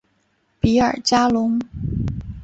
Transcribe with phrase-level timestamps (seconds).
[0.59, 1.59] 比尔加龙。